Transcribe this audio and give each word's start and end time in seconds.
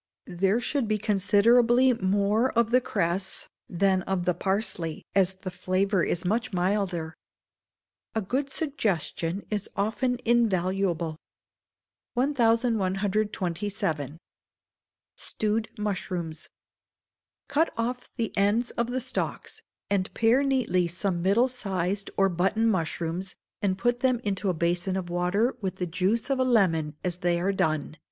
There 0.25 0.59
should 0.59 0.87
be 0.87 0.97
considerably 0.97 1.93
more 1.93 2.51
of 2.53 2.71
the 2.71 2.81
cress 2.81 3.47
than 3.69 4.01
of 4.09 4.25
the 4.25 4.33
parsley, 4.33 5.05
as 5.13 5.35
the 5.35 5.51
flavour 5.51 6.03
is 6.03 6.25
much 6.25 6.51
milder. 6.51 7.13
[A 8.15 8.21
GOOD 8.23 8.49
SUGGESTION 8.49 9.45
IS 9.51 9.69
OFTEN 9.75 10.15
INVALUABLE.] 10.25 11.17
1127. 12.15 14.17
Stewed 15.17 15.69
Mushrooms. 15.77 16.49
Cut 17.47 17.71
off 17.77 18.11
the 18.15 18.35
ends 18.35 18.71
of 18.71 18.87
the 18.87 19.01
stalks, 19.01 19.61
and 19.91 20.11
pare 20.15 20.41
neatly 20.41 20.87
some 20.87 21.21
middle 21.21 21.47
sized 21.47 22.09
or 22.17 22.27
button 22.27 22.65
mushrooms, 22.65 23.35
and 23.61 23.77
put 23.77 23.99
them 23.99 24.19
into 24.23 24.49
a 24.49 24.55
basin 24.55 24.95
of 24.95 25.11
water 25.11 25.55
with 25.61 25.75
the 25.75 25.85
juice 25.85 26.31
of 26.31 26.39
a 26.39 26.43
lemon 26.43 26.95
as 27.03 27.17
they 27.17 27.39
are 27.39 27.53
done. 27.53 27.97